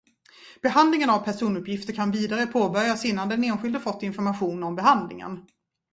Behandlingen 0.61 1.09
av 1.09 1.19
personuppgifter 1.19 1.93
kan 1.93 2.11
vidare 2.11 2.45
påbörjas 2.47 3.05
innan 3.05 3.29
den 3.29 3.43
enskilde 3.43 3.79
fått 3.79 4.03
information 4.03 4.63
om 4.63 4.75
behandlingen. 4.75 5.45